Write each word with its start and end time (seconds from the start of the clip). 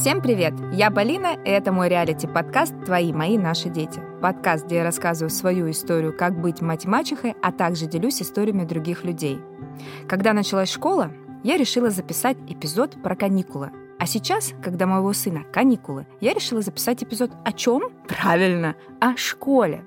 Всем 0.00 0.20
привет! 0.22 0.54
Я 0.72 0.92
Полина, 0.92 1.36
и 1.44 1.50
это 1.50 1.72
мой 1.72 1.88
реалити-подкаст 1.88 2.72
«Твои, 2.84 3.12
мои, 3.12 3.36
наши 3.36 3.68
дети». 3.68 4.00
Подкаст, 4.22 4.66
где 4.66 4.76
я 4.76 4.84
рассказываю 4.84 5.28
свою 5.28 5.68
историю, 5.72 6.16
как 6.16 6.40
быть 6.40 6.60
мать-мачехой, 6.60 7.34
а 7.42 7.50
также 7.50 7.86
делюсь 7.86 8.22
историями 8.22 8.64
других 8.64 9.02
людей. 9.02 9.40
Когда 10.06 10.34
началась 10.34 10.70
школа, 10.70 11.10
я 11.42 11.56
решила 11.56 11.90
записать 11.90 12.36
эпизод 12.46 13.02
про 13.02 13.16
каникулы. 13.16 13.72
А 13.98 14.06
сейчас, 14.06 14.52
когда 14.62 14.86
моего 14.86 15.12
сына 15.12 15.42
каникулы, 15.52 16.06
я 16.20 16.32
решила 16.32 16.62
записать 16.62 17.02
эпизод 17.02 17.32
о 17.44 17.52
чем? 17.52 17.90
Правильно, 18.06 18.76
о 19.00 19.16
школе. 19.16 19.84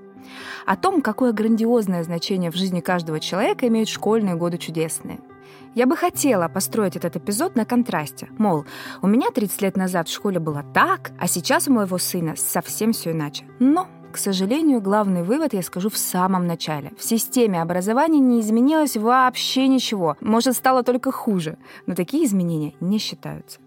О 0.66 0.76
том, 0.76 1.02
какое 1.02 1.32
грандиозное 1.32 2.04
значение 2.04 2.52
в 2.52 2.56
жизни 2.58 2.82
каждого 2.82 3.22
человека 3.22 3.66
имеют 3.70 3.88
школьные 3.88 4.36
годы 4.36 4.58
чудесные– 4.58 5.22
я 5.76 5.86
бы 5.86 5.96
хотела 5.96 6.48
построить 6.48 6.96
этот 6.96 7.16
эпизод 7.16 7.56
на 7.56 7.66
контрасте. 7.66 8.30
Мол, 8.38 8.66
у 9.02 9.08
меня 9.08 9.32
30 9.32 9.62
лет 9.62 9.78
назад 9.78 10.08
в 10.08 10.14
школе 10.14 10.40
было 10.40 10.64
так, 10.74 11.12
а 11.20 11.28
сейчас 11.28 11.68
у 11.68 11.74
моего 11.74 11.98
сына 11.98 12.36
совсем 12.36 12.92
все 12.94 13.12
иначе. 13.12 13.46
Но 13.60 13.88
к 14.12 14.18
сожалению, 14.18 14.82
главный 14.82 15.24
вывод 15.24 15.54
я 15.54 15.62
скажу 15.62 15.90
в 15.90 15.98
самом 15.98 16.46
начале. 16.46 16.92
В 16.98 17.04
системе 17.04 17.62
образования 17.62 18.20
не 18.20 18.42
изменилось 18.42 18.98
вообще 18.98 19.70
ничего. 19.70 20.18
Может, 20.20 20.58
стало 20.58 20.84
только 20.84 21.14
хуже. 21.14 21.58
Но 21.86 21.96
такие 21.96 22.26
изменения 22.26 22.74
не 22.82 22.98
считаются. 22.98 23.62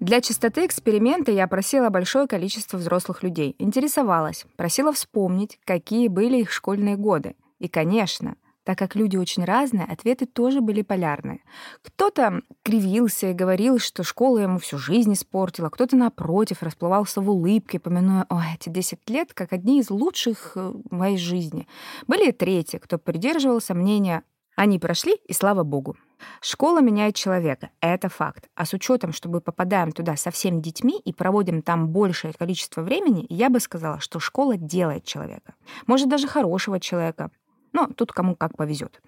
Для 0.00 0.20
чистоты 0.20 0.66
эксперимента 0.66 1.30
я 1.30 1.44
опросила 1.44 1.90
большое 1.90 2.26
количество 2.26 2.76
взрослых 2.76 3.22
людей. 3.22 3.54
Интересовалась, 3.60 4.46
просила 4.56 4.92
вспомнить, 4.92 5.60
какие 5.64 6.08
были 6.08 6.38
их 6.38 6.50
школьные 6.50 6.96
годы. 6.96 7.36
И, 7.60 7.68
конечно, 7.68 8.34
так 8.68 8.76
как 8.76 8.94
люди 8.96 9.16
очень 9.16 9.44
разные, 9.44 9.86
ответы 9.86 10.26
тоже 10.26 10.60
были 10.60 10.82
полярные. 10.82 11.40
Кто-то 11.80 12.42
кривился 12.62 13.28
и 13.28 13.32
говорил, 13.32 13.78
что 13.78 14.02
школа 14.02 14.40
ему 14.40 14.58
всю 14.58 14.76
жизнь 14.76 15.14
испортила, 15.14 15.70
кто-то, 15.70 15.96
напротив, 15.96 16.62
расплывался 16.62 17.22
в 17.22 17.30
улыбке, 17.30 17.78
помянуя 17.78 18.26
«Ой, 18.28 18.44
эти 18.54 18.68
10 18.68 19.08
лет 19.08 19.32
как 19.32 19.54
одни 19.54 19.80
из 19.80 19.88
лучших 19.88 20.52
э, 20.56 20.74
в 20.84 20.94
моей 20.94 21.16
жизни». 21.16 21.66
Были 22.06 22.28
и 22.28 22.32
третьи, 22.32 22.76
кто 22.76 22.98
придерживался 22.98 23.72
мнения 23.72 24.22
«Они 24.54 24.78
прошли, 24.78 25.14
и 25.14 25.32
слава 25.32 25.62
богу». 25.62 25.96
Школа 26.42 26.80
меняет 26.80 27.14
человека, 27.14 27.70
это 27.80 28.10
факт. 28.10 28.50
А 28.54 28.66
с 28.66 28.74
учетом, 28.74 29.14
что 29.14 29.30
мы 29.30 29.40
попадаем 29.40 29.92
туда 29.92 30.16
со 30.16 30.30
всеми 30.30 30.60
детьми 30.60 31.00
и 31.02 31.14
проводим 31.14 31.62
там 31.62 31.88
большее 31.88 32.34
количество 32.34 32.82
времени, 32.82 33.24
я 33.30 33.48
бы 33.48 33.60
сказала, 33.60 34.00
что 34.00 34.20
школа 34.20 34.58
делает 34.58 35.04
человека. 35.04 35.54
Может, 35.86 36.08
даже 36.08 36.26
хорошего 36.26 36.80
человека. 36.80 37.30
Но 37.72 37.86
тут 37.86 38.12
кому 38.12 38.34
как 38.34 38.56
повезет. 38.56 39.00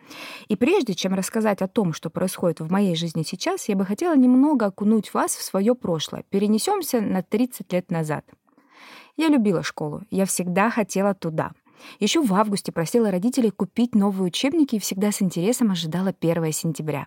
И 0.48 0.56
прежде 0.56 0.94
чем 0.94 1.14
рассказать 1.14 1.62
о 1.62 1.68
том, 1.68 1.92
что 1.92 2.10
происходит 2.10 2.60
в 2.60 2.70
моей 2.70 2.94
жизни 2.94 3.22
сейчас, 3.22 3.68
я 3.68 3.76
бы 3.76 3.84
хотела 3.84 4.16
немного 4.16 4.66
окунуть 4.66 5.12
вас 5.14 5.34
в 5.34 5.42
свое 5.42 5.74
прошлое. 5.74 6.24
Перенесемся 6.30 7.00
на 7.00 7.22
30 7.22 7.72
лет 7.72 7.90
назад. 7.90 8.24
Я 9.16 9.28
любила 9.28 9.62
школу, 9.62 10.02
я 10.10 10.24
всегда 10.26 10.70
хотела 10.70 11.14
туда. 11.14 11.52
Еще 11.98 12.22
в 12.22 12.32
августе 12.34 12.72
просила 12.72 13.10
родителей 13.10 13.50
купить 13.50 13.94
новые 13.94 14.26
учебники 14.26 14.76
и 14.76 14.78
всегда 14.78 15.12
с 15.12 15.22
интересом 15.22 15.70
ожидала 15.70 16.14
1 16.18 16.52
сентября. 16.52 17.06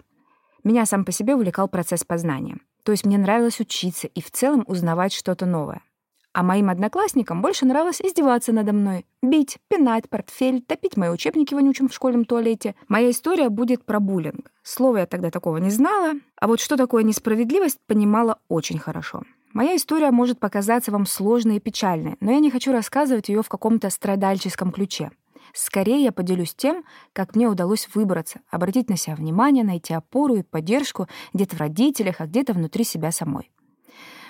Меня 0.64 0.86
сам 0.86 1.06
по 1.06 1.12
себе 1.12 1.36
увлекал 1.36 1.68
процесс 1.68 2.04
познания. 2.04 2.58
То 2.84 2.92
есть 2.92 3.06
мне 3.06 3.18
нравилось 3.18 3.59
учиться 3.59 4.08
и 4.08 4.22
в 4.22 4.31
целом 4.31 4.64
узнавать 4.68 5.14
что-то 5.14 5.46
новое. 5.46 5.81
А 6.34 6.42
моим 6.42 6.72
одноклассникам 6.72 7.44
больше 7.44 7.66
нравилось 7.67 8.02
издеваться 8.02 8.52
надо 8.52 8.73
мной, 8.73 9.06
бить, 9.22 9.59
пинать 9.67 10.09
портфель, 10.09 10.64
топить 10.64 10.98
мои 10.98 11.09
учебники 11.09 11.53
вонючим 11.53 11.90
в 11.90 11.94
школьном 11.94 12.25
туалете. 12.25 12.73
Моя 12.88 13.12
история 13.12 13.50
будет 13.50 13.86
про 13.86 14.00
буллинг. 14.00 14.52
Слова 14.64 15.02
я 15.02 15.06
тогда 15.06 15.30
такого 15.30 15.58
не 15.58 15.70
знала, 15.70 16.14
а 16.36 16.48
вот 16.48 16.59
что 16.59 16.75
такое 16.75 17.03
несправедливость, 17.03 17.78
понимала 17.86 18.40
очень 18.48 18.80
хорошо. 18.80 19.23
Моя 19.53 19.75
история 19.75 20.09
может 20.09 20.40
показаться 20.40 20.92
вам 20.92 21.06
сложной 21.06 21.58
и 21.58 21.59
печальной, 21.59 22.16
но 22.20 22.31
я 22.31 22.40
не 22.40 22.50
хочу 22.50 22.72
рассказывать 22.72 23.30
ее 23.30 23.44
в 23.44 23.50
каком-то 23.50 23.91
страдальческом 23.91 24.72
ключе. 24.72 25.12
Скорее 25.53 26.03
я 26.03 26.12
поделюсь 26.12 26.56
тем, 26.56 26.84
как 27.13 27.36
мне 27.36 27.47
удалось 27.47 27.88
выбраться, 27.94 28.40
обратить 28.50 28.90
на 28.90 28.97
себя 28.97 29.16
внимание, 29.16 29.63
найти 29.63 29.94
опору 29.94 30.38
и 30.38 30.41
поддержку 30.41 31.07
где-то 31.34 31.56
в 31.56 31.59
родителях, 31.59 32.16
а 32.22 32.25
где-то 32.25 32.53
внутри 32.53 32.84
себя 32.84 33.12
самой. 33.12 33.52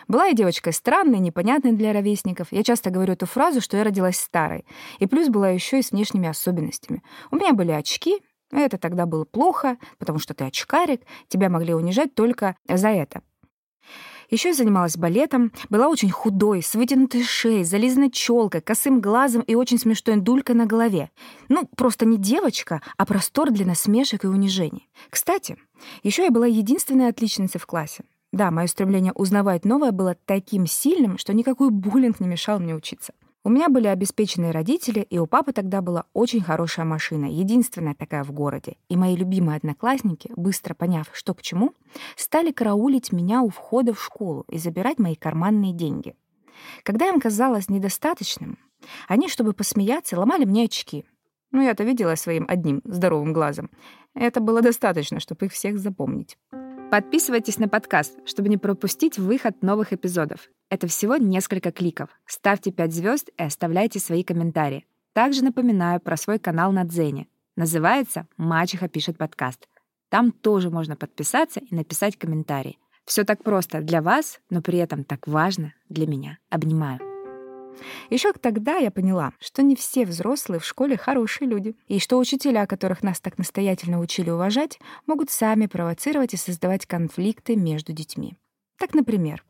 Была 0.07 0.25
я 0.25 0.33
девочкой 0.33 0.73
странной, 0.73 1.19
непонятной 1.19 1.71
для 1.71 1.93
ровесников. 1.93 2.47
Я 2.51 2.63
часто 2.63 2.89
говорю 2.89 3.13
эту 3.13 3.25
фразу, 3.25 3.61
что 3.61 3.77
я 3.77 3.83
родилась 3.83 4.19
старой. 4.19 4.65
И 4.99 5.07
плюс 5.07 5.29
была 5.29 5.49
еще 5.49 5.79
и 5.79 5.83
с 5.83 5.91
внешними 5.91 6.27
особенностями. 6.27 7.03
У 7.31 7.35
меня 7.35 7.53
были 7.53 7.71
очки, 7.71 8.21
это 8.51 8.77
тогда 8.77 9.05
было 9.05 9.25
плохо, 9.25 9.77
потому 9.97 10.19
что 10.19 10.33
ты 10.33 10.45
очкарик, 10.45 11.01
тебя 11.27 11.49
могли 11.49 11.73
унижать 11.73 12.13
только 12.13 12.55
за 12.67 12.89
это. 12.89 13.21
Еще 14.29 14.49
я 14.49 14.55
занималась 14.55 14.97
балетом, 14.97 15.51
была 15.69 15.87
очень 15.87 16.09
худой, 16.09 16.63
с 16.63 16.73
вытянутой 16.73 17.23
шеей, 17.23 17.63
зализанной 17.63 18.09
челкой, 18.09 18.61
косым 18.61 19.01
глазом 19.01 19.41
и 19.41 19.53
очень 19.53 19.77
смешной 19.77 20.17
дулькой 20.17 20.55
на 20.55 20.65
голове. 20.65 21.11
Ну, 21.49 21.69
просто 21.75 22.05
не 22.05 22.17
девочка, 22.17 22.81
а 22.97 23.05
простор 23.05 23.51
для 23.51 23.65
насмешек 23.65 24.23
и 24.23 24.27
унижений. 24.27 24.89
Кстати, 25.09 25.57
еще 26.01 26.23
я 26.23 26.31
была 26.31 26.47
единственной 26.47 27.09
отличницей 27.09 27.59
в 27.59 27.65
классе. 27.67 28.03
Да, 28.33 28.49
мое 28.49 28.65
стремление 28.65 29.13
узнавать 29.13 29.63
новое 29.63 29.91
было 29.91 30.17
таким 30.25 30.65
сильным, 30.65 31.19
что 31.19 31.33
никакой 31.33 31.69
буллинг 31.69 32.19
не 32.19 32.27
мешал 32.27 32.59
мне 32.59 32.73
учиться. 32.73 33.13
У 33.43 33.49
меня 33.49 33.69
были 33.69 33.85
обеспеченные 33.85 34.49
родители, 34.49 35.01
и 35.01 35.19
у 35.19 35.27
папы 35.27 35.53
тогда 35.53 35.83
была 35.83 36.05
очень 36.13 36.41
хорошая 36.41 36.85
машина, 36.85 37.25
единственная 37.25 37.93
такая 37.93 38.23
в 38.23 38.31
городе. 38.31 38.77
И 38.89 38.97
мои 38.97 39.15
любимые 39.15 39.57
одноклассники, 39.57 40.31
быстро 40.35 40.73
поняв, 40.73 41.09
что 41.13 41.35
к 41.35 41.43
чему, 41.43 41.75
стали 42.15 42.51
караулить 42.51 43.11
меня 43.11 43.43
у 43.43 43.49
входа 43.49 43.93
в 43.93 44.03
школу 44.03 44.45
и 44.49 44.57
забирать 44.57 44.97
мои 44.97 45.13
карманные 45.13 45.71
деньги. 45.71 46.15
Когда 46.81 47.09
им 47.09 47.19
казалось 47.19 47.69
недостаточным, 47.69 48.57
они, 49.07 49.29
чтобы 49.29 49.53
посмеяться, 49.53 50.17
ломали 50.17 50.45
мне 50.45 50.63
очки. 50.63 51.05
Ну, 51.51 51.61
я-то 51.61 51.83
видела 51.83 52.15
своим 52.15 52.45
одним 52.49 52.81
здоровым 52.83 53.31
глазом. 53.31 53.69
Это 54.15 54.39
было 54.39 54.63
достаточно, 54.63 55.19
чтобы 55.19 55.45
их 55.45 55.51
всех 55.51 55.77
запомнить. 55.77 56.35
Подписывайтесь 56.93 57.57
на 57.57 57.67
подкаст, 57.67 58.19
чтобы 58.23 58.49
не 58.49 58.57
пропустить 58.57 59.17
выход 59.17 59.63
новых 59.63 59.93
эпизодов. 59.93 60.41
Это 60.69 60.85
всего 60.85 61.17
несколько 61.17 61.71
кликов. 61.71 62.11
Ставьте 62.27 62.71
5 62.71 62.93
звезд 62.93 63.29
и 63.35 63.41
оставляйте 63.41 63.97
свои 63.97 64.23
комментарии. 64.23 64.85
Также 65.13 65.43
напоминаю 65.43 65.99
про 65.99 66.17
свой 66.17 66.37
канал 66.37 66.71
на 66.71 66.83
Дзене. 66.83 67.25
Называется 67.55 68.27
«Мачеха 68.37 68.89
пишет 68.89 69.17
подкаст». 69.17 69.67
Там 70.09 70.31
тоже 70.31 70.69
можно 70.69 70.95
подписаться 70.95 71.61
и 71.61 71.73
написать 71.73 72.15
комментарий. 72.15 72.77
Все 73.05 73.23
так 73.23 73.43
просто 73.43 73.81
для 73.81 74.03
вас, 74.03 74.39
но 74.51 74.61
при 74.61 74.77
этом 74.77 75.03
так 75.03 75.27
важно 75.27 75.73
для 75.89 76.05
меня. 76.05 76.37
Обнимаю. 76.51 77.12
Еще 78.09 78.31
тогда 78.33 78.77
я 78.77 78.91
поняла, 78.91 79.33
что 79.39 79.63
не 79.63 79.75
все 79.75 80.05
взрослые 80.05 80.59
в 80.59 80.65
школе 80.65 80.97
хорошие 80.97 81.47
люди, 81.47 81.75
и 81.87 81.99
что 81.99 82.17
учителя, 82.17 82.65
которых 82.65 83.03
нас 83.03 83.19
так 83.19 83.37
настоятельно 83.37 83.99
учили 83.99 84.29
уважать, 84.29 84.79
могут 85.05 85.29
сами 85.29 85.65
провоцировать 85.65 86.33
и 86.33 86.37
создавать 86.37 86.85
конфликты 86.85 87.55
между 87.55 87.93
детьми. 87.93 88.35
Так, 88.77 88.93
например, 88.93 89.43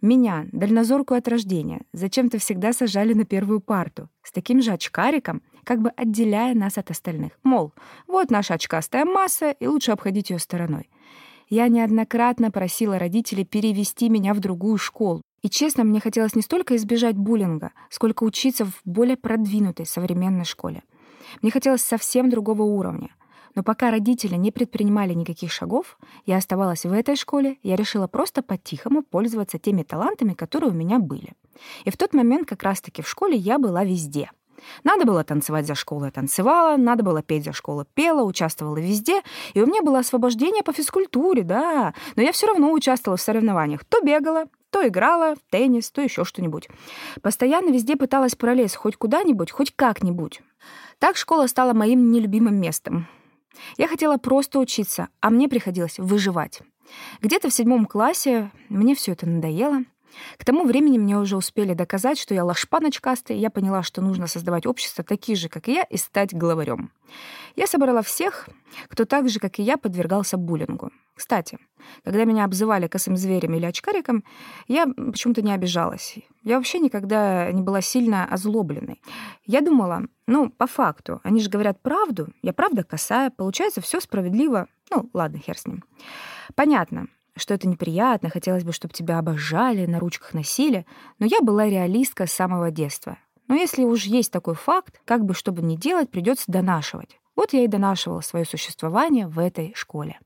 меня, 0.00 0.46
дальнозоркую 0.52 1.18
от 1.18 1.28
рождения, 1.28 1.82
зачем-то 1.92 2.38
всегда 2.38 2.72
сажали 2.72 3.12
на 3.12 3.24
первую 3.24 3.60
парту, 3.60 4.08
с 4.22 4.30
таким 4.30 4.62
же 4.62 4.72
очкариком, 4.72 5.42
как 5.64 5.80
бы 5.80 5.90
отделяя 5.90 6.54
нас 6.54 6.78
от 6.78 6.90
остальных. 6.90 7.32
Мол, 7.42 7.72
вот 8.06 8.30
наша 8.30 8.54
очкастая 8.54 9.04
масса, 9.04 9.50
и 9.50 9.66
лучше 9.66 9.92
обходить 9.92 10.30
ее 10.30 10.38
стороной. 10.38 10.88
Я 11.48 11.68
неоднократно 11.68 12.50
просила 12.50 12.98
родителей 12.98 13.44
перевести 13.44 14.08
меня 14.08 14.34
в 14.34 14.40
другую 14.40 14.76
школу, 14.76 15.22
и 15.42 15.48
честно, 15.48 15.84
мне 15.84 16.00
хотелось 16.00 16.34
не 16.34 16.42
столько 16.42 16.74
избежать 16.76 17.16
буллинга, 17.16 17.72
сколько 17.90 18.24
учиться 18.24 18.64
в 18.64 18.80
более 18.84 19.16
продвинутой 19.16 19.86
современной 19.86 20.44
школе. 20.44 20.82
Мне 21.42 21.50
хотелось 21.50 21.82
совсем 21.82 22.28
другого 22.30 22.62
уровня. 22.62 23.10
Но 23.54 23.62
пока 23.62 23.90
родители 23.90 24.36
не 24.36 24.52
предпринимали 24.52 25.14
никаких 25.14 25.50
шагов, 25.50 25.98
я 26.26 26.36
оставалась 26.36 26.84
в 26.84 26.92
этой 26.92 27.16
школе, 27.16 27.58
я 27.62 27.76
решила 27.76 28.06
просто 28.06 28.42
по-тихому 28.42 29.02
пользоваться 29.02 29.58
теми 29.58 29.82
талантами, 29.82 30.34
которые 30.34 30.70
у 30.70 30.74
меня 30.74 30.98
были. 30.98 31.32
И 31.84 31.90
в 31.90 31.96
тот 31.96 32.14
момент 32.14 32.48
как 32.48 32.62
раз-таки 32.62 33.02
в 33.02 33.08
школе 33.08 33.36
я 33.36 33.58
была 33.58 33.84
везде. 33.84 34.30
Надо 34.84 35.04
было 35.04 35.24
танцевать 35.24 35.66
за 35.66 35.74
школу, 35.74 36.04
я 36.04 36.10
танцевала, 36.10 36.76
надо 36.76 37.02
было 37.02 37.22
петь 37.22 37.44
за 37.44 37.52
школу, 37.52 37.86
пела, 37.94 38.22
участвовала 38.22 38.76
везде, 38.76 39.22
и 39.54 39.60
у 39.60 39.66
меня 39.66 39.82
было 39.82 40.00
освобождение 40.00 40.62
по 40.62 40.72
физкультуре, 40.72 41.42
да, 41.42 41.94
но 42.16 42.22
я 42.22 42.32
все 42.32 42.46
равно 42.46 42.72
участвовала 42.72 43.16
в 43.16 43.20
соревнованиях. 43.20 43.84
То 43.84 44.00
бегала, 44.02 44.46
то 44.70 44.86
играла 44.86 45.34
в 45.34 45.50
теннис, 45.50 45.90
то 45.90 46.00
еще 46.00 46.24
что-нибудь. 46.24 46.68
Постоянно 47.22 47.70
везде 47.70 47.96
пыталась 47.96 48.34
пролезть 48.34 48.76
хоть 48.76 48.96
куда-нибудь, 48.96 49.50
хоть 49.50 49.74
как-нибудь. 49.74 50.42
Так 50.98 51.16
школа 51.16 51.46
стала 51.46 51.72
моим 51.72 52.10
нелюбимым 52.10 52.60
местом. 52.60 53.06
Я 53.76 53.88
хотела 53.88 54.18
просто 54.18 54.58
учиться, 54.58 55.08
а 55.20 55.30
мне 55.30 55.48
приходилось 55.48 55.98
выживать. 55.98 56.60
Где-то 57.20 57.50
в 57.50 57.54
седьмом 57.54 57.86
классе 57.86 58.50
мне 58.68 58.94
все 58.94 59.12
это 59.12 59.26
надоело. 59.26 59.80
К 60.38 60.44
тому 60.44 60.64
времени 60.64 60.98
мне 60.98 61.16
уже 61.18 61.36
успели 61.36 61.74
доказать, 61.74 62.18
что 62.18 62.34
я 62.34 62.44
лошпа 62.44 62.80
ночкастая, 62.80 63.36
и 63.36 63.40
я 63.40 63.50
поняла, 63.50 63.82
что 63.82 64.00
нужно 64.02 64.26
создавать 64.26 64.66
общество 64.66 65.04
такие 65.04 65.36
же, 65.36 65.48
как 65.48 65.68
и 65.68 65.74
я, 65.74 65.82
и 65.84 65.96
стать 65.96 66.34
главарем. 66.34 66.90
Я 67.56 67.66
собрала 67.66 68.02
всех, 68.02 68.48
кто 68.88 69.04
так 69.04 69.28
же, 69.28 69.40
как 69.40 69.58
и 69.58 69.62
я, 69.62 69.76
подвергался 69.76 70.36
буллингу. 70.36 70.90
Кстати, 71.14 71.58
когда 72.04 72.24
меня 72.24 72.44
обзывали 72.44 72.86
косым 72.86 73.16
зверем 73.16 73.54
или 73.54 73.66
очкариком, 73.66 74.22
я 74.68 74.86
почему-то 74.86 75.42
не 75.42 75.52
обижалась. 75.52 76.16
Я 76.44 76.56
вообще 76.56 76.78
никогда 76.78 77.50
не 77.50 77.62
была 77.62 77.80
сильно 77.80 78.24
озлобленной. 78.24 79.02
Я 79.44 79.60
думала, 79.60 80.04
ну, 80.28 80.50
по 80.50 80.68
факту, 80.68 81.20
они 81.24 81.40
же 81.40 81.50
говорят 81.50 81.82
правду, 81.82 82.28
я 82.42 82.52
правда 82.52 82.84
косая, 82.84 83.30
получается, 83.30 83.80
все 83.80 84.00
справедливо. 84.00 84.68
Ну, 84.90 85.10
ладно, 85.12 85.38
хер 85.38 85.58
с 85.58 85.66
ним. 85.66 85.82
Понятно, 86.54 87.08
что 87.38 87.54
это 87.54 87.68
неприятно, 87.68 88.30
хотелось 88.30 88.64
бы, 88.64 88.72
чтобы 88.72 88.94
тебя 88.94 89.18
обожали, 89.18 89.86
на 89.86 89.98
ручках 89.98 90.34
носили, 90.34 90.86
но 91.18 91.26
я 91.26 91.40
была 91.40 91.66
реалистка 91.66 92.26
с 92.26 92.32
самого 92.32 92.70
детства. 92.70 93.18
Но 93.48 93.54
если 93.54 93.84
уж 93.84 94.04
есть 94.04 94.30
такой 94.30 94.54
факт, 94.54 95.00
как 95.04 95.24
бы 95.24 95.34
что 95.34 95.52
бы 95.52 95.62
ни 95.62 95.76
делать, 95.76 96.10
придется 96.10 96.44
донашивать. 96.48 97.18
Вот 97.34 97.52
я 97.52 97.64
и 97.64 97.68
донашивала 97.68 98.20
свое 98.20 98.44
существование 98.44 99.26
в 99.26 99.38
этой 99.38 99.72
школе. 99.74 100.18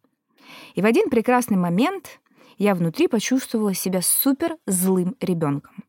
И 0.75 0.83
в 0.83 0.87
один 0.87 1.09
прекрасный 1.09 1.57
момент 1.57 2.21
я 2.59 2.75
внутри 2.75 3.09
почувствовала 3.09 3.75
себя 3.75 4.01
супер 4.03 4.57
злым 4.67 5.17
ребенком. 5.21 5.85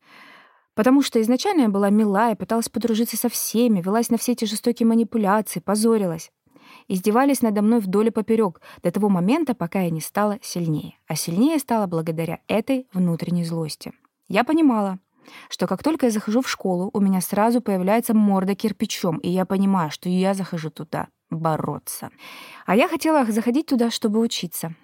Потому 0.74 1.02
что 1.02 1.20
изначально 1.20 1.62
я 1.62 1.68
была 1.68 1.90
милая, 1.90 2.34
пыталась 2.34 2.68
подружиться 2.68 3.16
со 3.16 3.28
всеми, 3.28 3.80
велась 3.80 4.10
на 4.10 4.18
все 4.18 4.32
эти 4.32 4.44
жестокие 4.44 4.86
манипуляции, 4.86 5.60
позорилась 5.60 6.30
издевались 6.88 7.42
надо 7.42 7.62
мной 7.62 7.80
вдоль 7.80 8.08
и 8.08 8.10
поперек 8.10 8.60
до 8.82 8.90
того 8.90 9.08
момента, 9.08 9.54
пока 9.54 9.80
я 9.80 9.90
не 9.90 10.00
стала 10.00 10.38
сильнее. 10.42 10.94
А 11.06 11.16
сильнее 11.16 11.58
стала 11.58 11.86
благодаря 11.86 12.40
этой 12.48 12.86
внутренней 12.92 13.44
злости. 13.44 13.92
Я 14.28 14.44
понимала, 14.44 14.98
что 15.48 15.66
как 15.66 15.82
только 15.82 16.06
я 16.06 16.12
захожу 16.12 16.42
в 16.42 16.48
школу, 16.48 16.90
у 16.92 17.00
меня 17.00 17.20
сразу 17.20 17.60
появляется 17.60 18.14
морда 18.14 18.54
кирпичом, 18.54 19.18
и 19.18 19.28
я 19.30 19.44
понимаю, 19.44 19.90
что 19.90 20.08
я 20.08 20.34
захожу 20.34 20.70
туда 20.70 21.08
бороться. 21.30 22.10
А 22.66 22.76
я 22.76 22.88
хотела 22.88 23.24
заходить 23.24 23.66
туда, 23.66 23.90
чтобы 23.90 24.20
учиться. 24.20 24.74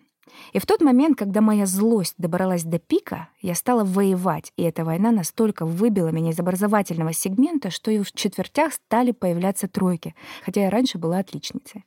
И 0.52 0.58
в 0.58 0.67
тот 0.67 0.81
момент, 0.81 1.19
когда 1.19 1.40
моя 1.40 1.67
злость 1.67 2.14
добралась 2.19 2.64
до 2.64 2.78
пика, 2.78 3.28
я 3.40 3.55
стала 3.55 3.84
воевать, 3.84 4.52
и 4.56 4.62
эта 4.62 4.84
война 4.84 5.11
настолько 5.11 5.67
выбила 5.67 6.08
меня 6.08 6.31
из 6.31 6.38
образовательного 6.38 7.12
сегмента, 7.12 7.70
что 7.70 7.90
и 7.90 7.99
в 7.99 8.12
четвертях 8.12 8.75
стали 8.75 9.12
появляться 9.12 9.69
тройки, 9.69 10.14
хотя 10.44 10.62
я 10.62 10.70
раньше 10.70 10.99
была 10.99 11.19
отличницей. 11.19 11.84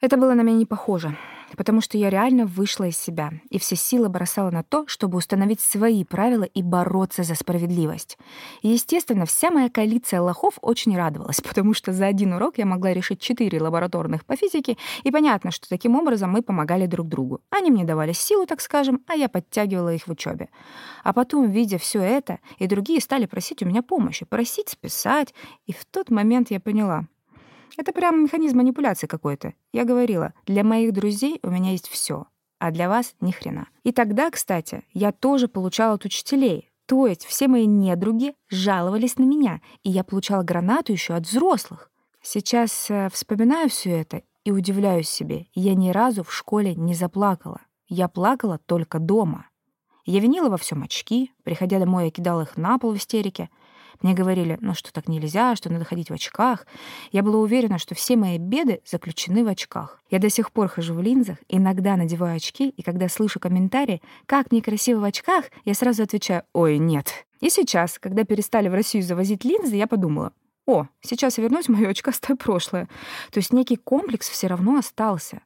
Это 0.00 0.16
было 0.16 0.34
на 0.34 0.42
меня 0.42 0.56
не 0.56 0.64
похоже, 0.64 1.16
потому 1.56 1.80
что 1.80 1.98
я 1.98 2.08
реально 2.08 2.46
вышла 2.46 2.84
из 2.84 2.96
себя 2.96 3.32
и 3.50 3.58
все 3.58 3.74
силы 3.74 4.08
бросала 4.08 4.52
на 4.52 4.62
то, 4.62 4.86
чтобы 4.86 5.18
установить 5.18 5.60
свои 5.60 6.04
правила 6.04 6.44
и 6.44 6.62
бороться 6.62 7.24
за 7.24 7.34
справедливость. 7.34 8.16
И, 8.62 8.68
естественно, 8.68 9.26
вся 9.26 9.50
моя 9.50 9.68
коалиция 9.68 10.20
лохов 10.20 10.54
очень 10.60 10.96
радовалась, 10.96 11.40
потому 11.48 11.74
что 11.74 11.92
за 11.92 12.06
один 12.06 12.32
урок 12.32 12.58
я 12.58 12.64
могла 12.64 12.92
решить 12.92 13.20
четыре 13.20 13.60
лабораторных 13.60 14.24
по 14.24 14.36
физике, 14.36 14.76
и 15.02 15.10
понятно, 15.10 15.50
что 15.50 15.68
таким 15.68 15.96
образом 15.96 16.30
мы 16.30 16.42
помогали 16.42 16.86
друг 16.86 17.08
другу. 17.08 17.40
Они 17.50 17.72
мне 17.72 17.82
давали 17.82 18.12
силу, 18.12 18.46
так 18.46 18.60
скажем, 18.60 19.02
а 19.08 19.16
я 19.16 19.28
подтягивала 19.28 19.92
их 19.92 20.06
в 20.06 20.12
учебе. 20.12 20.48
А 21.02 21.12
потом, 21.12 21.50
видя 21.50 21.78
все 21.78 22.00
это, 22.00 22.38
и 22.60 22.68
другие 22.68 23.00
стали 23.00 23.26
просить 23.26 23.64
у 23.64 23.66
меня 23.66 23.82
помощи, 23.82 24.24
просить 24.24 24.68
списать, 24.68 25.34
и 25.66 25.72
в 25.72 25.84
тот 25.86 26.08
момент 26.08 26.52
я 26.52 26.60
поняла— 26.60 27.08
это 27.76 27.92
прям 27.92 28.24
механизм 28.24 28.58
манипуляции 28.58 29.06
какой-то. 29.06 29.54
Я 29.72 29.84
говорила, 29.84 30.34
для 30.46 30.64
моих 30.64 30.92
друзей 30.92 31.38
у 31.42 31.50
меня 31.50 31.72
есть 31.72 31.88
все, 31.88 32.26
а 32.58 32.70
для 32.70 32.88
вас 32.88 33.14
ни 33.20 33.30
хрена. 33.30 33.68
И 33.84 33.92
тогда, 33.92 34.30
кстати, 34.30 34.84
я 34.92 35.12
тоже 35.12 35.48
получала 35.48 35.94
от 35.94 36.04
учителей. 36.04 36.70
То 36.86 37.06
есть 37.06 37.24
все 37.24 37.48
мои 37.48 37.66
недруги 37.66 38.34
жаловались 38.48 39.18
на 39.18 39.24
меня, 39.24 39.60
и 39.82 39.90
я 39.90 40.04
получала 40.04 40.42
гранату 40.42 40.92
еще 40.92 41.14
от 41.14 41.26
взрослых. 41.26 41.90
Сейчас 42.22 42.90
э, 42.90 43.08
вспоминаю 43.12 43.68
все 43.68 43.90
это 43.90 44.22
и 44.44 44.50
удивляюсь 44.50 45.08
себе. 45.08 45.46
Я 45.54 45.74
ни 45.74 45.90
разу 45.90 46.24
в 46.24 46.32
школе 46.32 46.74
не 46.74 46.94
заплакала. 46.94 47.60
Я 47.88 48.08
плакала 48.08 48.58
только 48.64 48.98
дома. 48.98 49.46
Я 50.06 50.20
винила 50.20 50.48
во 50.48 50.56
всем 50.56 50.82
очки, 50.82 51.32
приходя 51.44 51.78
домой, 51.78 52.06
я 52.06 52.10
кидала 52.10 52.42
их 52.42 52.56
на 52.56 52.78
пол 52.78 52.92
в 52.92 52.96
истерике— 52.96 53.50
мне 54.02 54.14
говорили, 54.14 54.58
ну 54.60 54.74
что 54.74 54.92
так 54.92 55.08
нельзя, 55.08 55.56
что 55.56 55.70
надо 55.72 55.84
ходить 55.84 56.10
в 56.10 56.14
очках. 56.14 56.66
Я 57.10 57.22
была 57.22 57.38
уверена, 57.38 57.78
что 57.78 57.94
все 57.94 58.16
мои 58.16 58.38
беды 58.38 58.80
заключены 58.84 59.44
в 59.44 59.48
очках. 59.48 60.00
Я 60.10 60.18
до 60.18 60.30
сих 60.30 60.52
пор 60.52 60.68
хожу 60.68 60.94
в 60.94 61.00
линзах, 61.00 61.38
иногда 61.48 61.96
надеваю 61.96 62.36
очки, 62.36 62.68
и 62.68 62.82
когда 62.82 63.08
слышу 63.08 63.40
комментарии 63.40 64.02
«как 64.26 64.50
мне 64.50 64.62
красиво 64.62 65.00
в 65.00 65.04
очках», 65.04 65.46
я 65.64 65.74
сразу 65.74 66.02
отвечаю 66.02 66.42
«ой, 66.52 66.78
нет». 66.78 67.26
И 67.40 67.50
сейчас, 67.50 67.98
когда 67.98 68.24
перестали 68.24 68.68
в 68.68 68.74
Россию 68.74 69.04
завозить 69.04 69.44
линзы, 69.44 69.76
я 69.76 69.86
подумала, 69.86 70.32
о, 70.66 70.86
сейчас 71.00 71.38
я 71.38 71.44
вернусь 71.44 71.66
в 71.66 71.68
моё 71.72 71.88
очкастое 71.88 72.36
прошлое. 72.36 72.88
То 73.30 73.38
есть 73.38 73.52
некий 73.52 73.76
комплекс 73.76 74.28
все 74.28 74.48
равно 74.48 74.76
остался. 74.76 75.40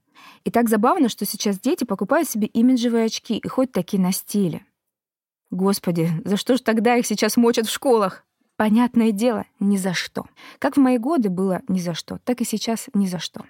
И 0.45 0.51
так 0.51 0.69
забавно, 0.69 1.09
что 1.09 1.25
сейчас 1.25 1.59
дети 1.59 1.85
покупают 1.85 2.29
себе 2.29 2.47
имиджевые 2.49 3.07
очки 3.07 3.39
и 3.39 3.49
ходят 3.49 3.73
такие 3.73 4.03
на 4.03 4.13
стиле. 4.13 4.65
Господи, 5.51 6.11
за 6.25 6.37
что 6.37 6.57
же 6.57 6.63
тогда 6.63 6.97
их 6.97 7.07
сейчас 7.07 7.37
мочат 7.37 7.67
в 7.67 7.73
школах? 7.73 8.25
Понятное 8.57 9.13
дело, 9.13 9.47
ни 9.61 9.77
за 9.77 9.95
что. 9.95 10.27
Как 10.59 10.77
в 10.77 10.81
мои 10.81 10.99
годы 10.99 11.31
было 11.31 11.63
ни 11.69 11.81
за 11.81 11.95
что, 11.95 12.19
так 12.25 12.41
и 12.41 12.45
сейчас 12.45 12.89
ни 12.95 13.07
за 13.07 13.19
что. 13.19 13.43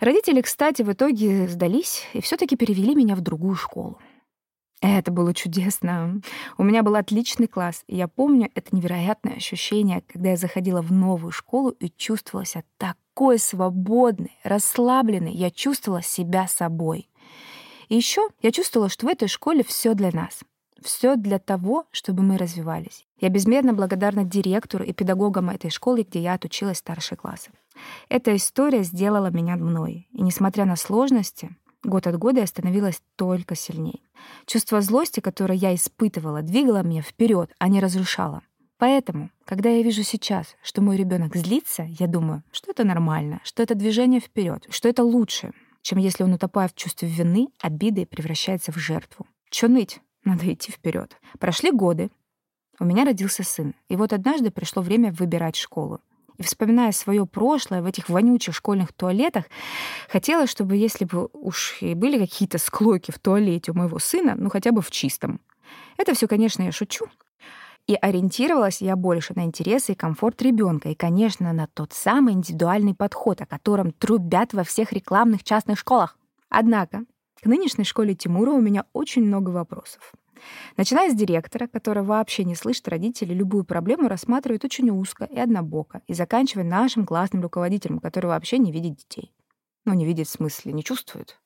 Родители, 0.00 0.40
кстати, 0.42 0.82
в 0.82 0.92
итоге 0.92 1.48
сдались 1.48 2.06
и 2.12 2.20
все 2.20 2.36
таки 2.36 2.56
перевели 2.56 2.94
меня 2.94 3.16
в 3.16 3.20
другую 3.20 3.54
школу. 3.54 3.98
Это 4.80 5.10
было 5.10 5.34
чудесно. 5.34 6.20
У 6.56 6.62
меня 6.62 6.84
был 6.84 6.94
отличный 6.94 7.48
класс, 7.48 7.82
и 7.88 7.96
я 7.96 8.06
помню 8.06 8.48
это 8.54 8.76
невероятное 8.76 9.34
ощущение, 9.34 10.04
когда 10.06 10.30
я 10.30 10.36
заходила 10.36 10.82
в 10.82 10.92
новую 10.92 11.32
школу 11.32 11.70
и 11.70 11.90
чувствовала 11.90 12.44
себя 12.44 12.62
такой 12.76 13.40
свободной, 13.40 14.38
расслабленной. 14.44 15.32
Я 15.32 15.50
чувствовала 15.50 16.02
себя 16.02 16.46
собой. 16.46 17.08
И 17.88 17.96
еще 17.96 18.28
я 18.40 18.52
чувствовала, 18.52 18.88
что 18.88 19.06
в 19.06 19.08
этой 19.08 19.26
школе 19.26 19.64
все 19.64 19.94
для 19.94 20.12
нас. 20.12 20.42
Все 20.82 21.16
для 21.16 21.38
того, 21.38 21.86
чтобы 21.90 22.22
мы 22.22 22.38
развивались. 22.38 23.06
Я 23.20 23.30
безмерно 23.30 23.72
благодарна 23.72 24.24
директору 24.24 24.84
и 24.84 24.92
педагогам 24.92 25.50
этой 25.50 25.70
школы, 25.70 26.06
где 26.08 26.20
я 26.20 26.34
отучилась 26.34 26.78
старшие 26.78 27.18
классы. 27.18 27.50
Эта 28.08 28.34
история 28.36 28.82
сделала 28.82 29.30
меня 29.30 29.56
мной. 29.56 30.08
И 30.12 30.22
несмотря 30.22 30.64
на 30.64 30.76
сложности, 30.76 31.56
год 31.82 32.06
от 32.06 32.16
года 32.18 32.40
я 32.40 32.46
становилась 32.46 33.02
только 33.16 33.54
сильнее. 33.54 34.00
Чувство 34.46 34.80
злости, 34.80 35.20
которое 35.20 35.54
я 35.56 35.74
испытывала, 35.74 36.42
двигало 36.42 36.82
меня 36.82 37.02
вперед, 37.02 37.50
а 37.58 37.68
не 37.68 37.80
разрушало. 37.80 38.42
Поэтому, 38.78 39.30
когда 39.44 39.70
я 39.70 39.82
вижу 39.82 40.04
сейчас, 40.04 40.56
что 40.62 40.80
мой 40.82 40.96
ребенок 40.96 41.34
злится, 41.34 41.82
я 41.98 42.06
думаю, 42.06 42.44
что 42.52 42.70
это 42.70 42.84
нормально, 42.84 43.40
что 43.42 43.62
это 43.62 43.74
движение 43.74 44.20
вперед, 44.20 44.66
что 44.70 44.88
это 44.88 45.02
лучше, 45.02 45.52
чем 45.82 45.98
если 45.98 46.22
он, 46.22 46.34
утопая 46.34 46.68
в 46.68 46.74
чувстве 46.74 47.08
вины, 47.08 47.48
обиды 47.60 48.06
превращается 48.06 48.70
в 48.70 48.76
жертву. 48.76 49.26
Чё 49.50 49.66
ныть? 49.66 50.00
Надо 50.24 50.52
идти 50.52 50.72
вперед. 50.72 51.16
Прошли 51.38 51.70
годы. 51.70 52.10
У 52.80 52.84
меня 52.84 53.04
родился 53.04 53.42
сын. 53.42 53.74
И 53.88 53.96
вот 53.96 54.12
однажды 54.12 54.50
пришло 54.50 54.82
время 54.82 55.12
выбирать 55.12 55.56
школу. 55.56 56.00
И 56.36 56.44
вспоминая 56.44 56.92
свое 56.92 57.26
прошлое 57.26 57.82
в 57.82 57.86
этих 57.86 58.08
вонючих 58.08 58.54
школьных 58.54 58.92
туалетах, 58.92 59.46
хотела, 60.08 60.46
чтобы 60.46 60.76
если 60.76 61.04
бы 61.04 61.28
уж 61.32 61.78
и 61.80 61.94
были 61.94 62.16
какие-то 62.16 62.58
склоки 62.58 63.10
в 63.10 63.18
туалете 63.18 63.72
у 63.72 63.74
моего 63.74 63.98
сына, 63.98 64.34
ну 64.36 64.48
хотя 64.48 64.70
бы 64.70 64.80
в 64.80 64.90
чистом. 64.92 65.40
Это 65.96 66.14
все, 66.14 66.28
конечно, 66.28 66.62
я 66.62 66.70
шучу. 66.70 67.06
И 67.88 67.94
ориентировалась 67.94 68.82
я 68.82 68.94
больше 68.94 69.32
на 69.34 69.44
интересы 69.46 69.92
и 69.92 69.96
комфорт 69.96 70.40
ребенка, 70.42 70.90
и, 70.90 70.94
конечно, 70.94 71.52
на 71.52 71.66
тот 71.66 71.92
самый 71.92 72.34
индивидуальный 72.34 72.94
подход, 72.94 73.40
о 73.40 73.46
котором 73.46 73.92
трубят 73.92 74.52
во 74.52 74.62
всех 74.62 74.92
рекламных 74.92 75.42
частных 75.42 75.78
школах. 75.78 76.16
Однако 76.50 77.04
нынешней 77.48 77.84
школе 77.84 78.14
Тимура 78.14 78.50
у 78.50 78.60
меня 78.60 78.84
очень 78.92 79.24
много 79.24 79.50
вопросов. 79.50 80.12
Начиная 80.76 81.10
с 81.10 81.14
директора, 81.14 81.66
который 81.66 82.02
вообще 82.02 82.44
не 82.44 82.54
слышит 82.54 82.86
родителей, 82.88 83.34
любую 83.34 83.64
проблему 83.64 84.08
рассматривает 84.08 84.64
очень 84.64 84.90
узко 84.90 85.24
и 85.24 85.38
однобоко, 85.38 86.02
и 86.06 86.14
заканчивая 86.14 86.64
нашим 86.64 87.04
классным 87.04 87.42
руководителем, 87.42 87.98
который 87.98 88.26
вообще 88.26 88.58
не 88.58 88.70
видит 88.70 88.98
детей. 88.98 89.32
Ну, 89.84 89.94
не 89.94 90.04
видит 90.04 90.28
в 90.28 90.30
смысле, 90.30 90.72
не 90.72 90.84
чувствует. 90.84 91.40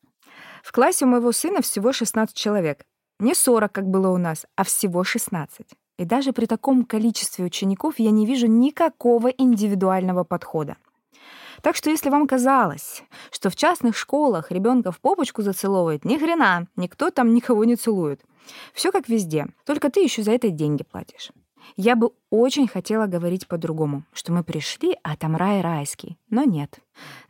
В 0.62 0.72
классе 0.72 1.04
у 1.04 1.08
моего 1.08 1.32
сына 1.32 1.62
всего 1.62 1.92
16 1.92 2.36
человек. 2.36 2.84
Не 3.18 3.34
40, 3.34 3.72
как 3.72 3.86
было 3.86 4.08
у 4.08 4.18
нас, 4.18 4.46
а 4.56 4.64
всего 4.64 5.04
16. 5.04 5.66
И 5.98 6.04
даже 6.04 6.32
при 6.32 6.46
таком 6.46 6.84
количестве 6.84 7.44
учеников 7.44 7.98
я 7.98 8.10
не 8.10 8.26
вижу 8.26 8.46
никакого 8.46 9.28
индивидуального 9.28 10.24
подхода. 10.24 10.76
Так 11.62 11.76
что 11.76 11.90
если 11.90 12.10
вам 12.10 12.26
казалось, 12.26 13.04
что 13.30 13.48
в 13.48 13.56
частных 13.56 13.96
школах 13.96 14.50
ребенка 14.50 14.90
в 14.90 15.00
попочку 15.00 15.42
зацеловывает, 15.42 16.04
ни 16.04 16.18
хрена, 16.18 16.66
никто 16.76 17.10
там 17.10 17.32
никого 17.32 17.64
не 17.64 17.76
целует. 17.76 18.20
Все 18.74 18.90
как 18.90 19.08
везде, 19.08 19.46
только 19.64 19.88
ты 19.88 20.00
еще 20.00 20.22
за 20.22 20.32
это 20.32 20.50
деньги 20.50 20.82
платишь. 20.82 21.30
Я 21.76 21.94
бы 21.94 22.10
очень 22.30 22.66
хотела 22.66 23.06
говорить 23.06 23.46
по-другому, 23.46 24.02
что 24.12 24.32
мы 24.32 24.42
пришли, 24.42 24.96
а 25.04 25.16
там 25.16 25.36
рай 25.36 25.60
райский, 25.60 26.18
но 26.28 26.42
нет. 26.42 26.80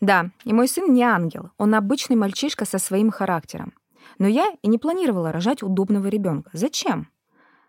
Да, 0.00 0.30
и 0.44 0.54
мой 0.54 0.66
сын 0.66 0.90
не 0.92 1.02
ангел, 1.02 1.50
он 1.58 1.74
обычный 1.74 2.16
мальчишка 2.16 2.64
со 2.64 2.78
своим 2.78 3.10
характером. 3.10 3.74
Но 4.18 4.26
я 4.26 4.50
и 4.62 4.68
не 4.68 4.78
планировала 4.78 5.30
рожать 5.30 5.62
удобного 5.62 6.08
ребенка. 6.08 6.50
Зачем? 6.54 7.08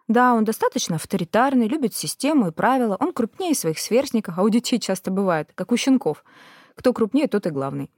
Да, 0.08 0.34
он 0.34 0.44
достаточно 0.44 0.96
авторитарный, 0.96 1.68
любит 1.68 1.94
систему 1.94 2.48
и 2.48 2.52
правила, 2.52 2.98
он 3.00 3.14
крупнее 3.14 3.56
своих 3.56 3.80
сверстников, 3.80 4.38
а 4.38 4.44
у 4.44 4.50
детей 4.50 4.80
часто 4.80 5.12
бывает, 5.12 5.52
как 5.56 5.72
у 5.72 5.78
щенков. 5.78 6.24
Кто 6.76 6.94
крупнее, 6.94 7.28
тот 7.28 7.46
и 7.46 7.50
главный. 7.50 7.92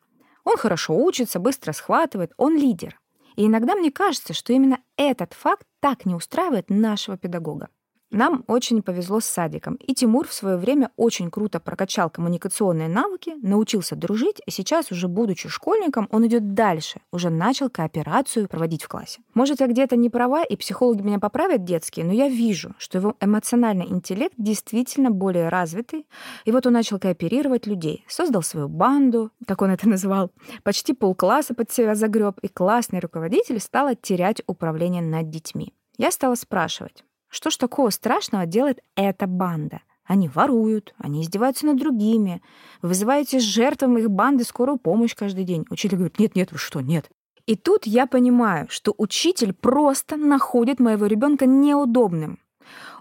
Он 0.43 0.57
хорошо 0.57 0.95
учится, 0.95 1.39
быстро 1.39 1.71
схватывает, 1.71 2.33
он 2.37 2.57
лидер. 2.57 2.99
И 3.35 3.45
иногда 3.45 3.75
мне 3.75 3.91
кажется, 3.91 4.33
что 4.33 4.53
именно 4.53 4.79
этот 4.95 5.33
факт 5.33 5.67
так 5.79 6.05
не 6.05 6.15
устраивает 6.15 6.69
нашего 6.69 7.17
педагога. 7.17 7.69
Нам 8.11 8.43
очень 8.47 8.83
повезло 8.83 9.19
с 9.19 9.25
садиком, 9.25 9.75
и 9.75 9.93
Тимур 9.93 10.27
в 10.27 10.33
свое 10.33 10.57
время 10.57 10.91
очень 10.95 11.31
круто 11.31 11.59
прокачал 11.59 12.09
коммуникационные 12.09 12.87
навыки, 12.87 13.33
научился 13.41 13.95
дружить, 13.95 14.41
и 14.45 14.51
сейчас, 14.51 14.91
уже 14.91 15.07
будучи 15.07 15.49
школьником, 15.49 16.07
он 16.11 16.25
идет 16.27 16.53
дальше, 16.53 17.01
уже 17.11 17.29
начал 17.29 17.69
кооперацию 17.69 18.47
проводить 18.47 18.83
в 18.83 18.87
классе. 18.87 19.21
Может, 19.33 19.59
я 19.59 19.67
где-то 19.67 19.95
не 19.95 20.09
права, 20.09 20.43
и 20.43 20.55
психологи 20.55 21.01
меня 21.01 21.19
поправят 21.19 21.65
детские, 21.65 22.05
но 22.05 22.13
я 22.13 22.29
вижу, 22.29 22.75
что 22.77 22.99
его 22.99 23.15
эмоциональный 23.19 23.87
интеллект 23.87 24.35
действительно 24.37 25.09
более 25.09 25.49
развитый, 25.49 26.05
и 26.45 26.51
вот 26.51 26.67
он 26.67 26.73
начал 26.73 26.99
кооперировать 26.99 27.65
людей, 27.65 28.05
создал 28.07 28.43
свою 28.43 28.69
банду, 28.69 29.31
как 29.47 29.63
он 29.63 29.71
это 29.71 29.89
называл, 29.89 30.31
почти 30.63 30.93
полкласса 30.93 31.55
под 31.55 31.71
себя 31.71 31.95
загреб, 31.95 32.37
и 32.41 32.47
классный 32.47 32.99
руководитель 32.99 33.59
стал 33.59 33.89
терять 33.99 34.41
управление 34.47 35.01
над 35.01 35.29
детьми. 35.29 35.73
Я 35.97 36.11
стала 36.11 36.35
спрашивать, 36.35 37.03
что 37.35 37.49
ж 37.49 37.57
такого 37.57 37.89
страшного 37.89 38.45
делает 38.45 38.79
эта 38.95 39.27
банда? 39.27 39.81
Они 40.05 40.29
воруют, 40.29 40.95
они 40.97 41.21
издеваются 41.21 41.65
над 41.65 41.77
другими. 41.77 42.41
Вы 42.81 42.89
вызываете 42.89 43.39
жертвам 43.39 43.97
их 43.97 44.09
банды 44.09 44.45
скорую 44.45 44.77
помощь 44.77 45.13
каждый 45.13 45.43
день. 45.43 45.65
Учитель 45.69 45.97
говорит, 45.97 46.17
нет, 46.17 46.33
нет, 46.35 46.53
вы 46.53 46.57
что, 46.57 46.79
нет. 46.79 47.09
И 47.45 47.57
тут 47.57 47.85
я 47.87 48.07
понимаю, 48.07 48.67
что 48.69 48.95
учитель 48.97 49.51
просто 49.53 50.15
находит 50.15 50.79
моего 50.79 51.07
ребенка 51.07 51.45
неудобным. 51.45 52.39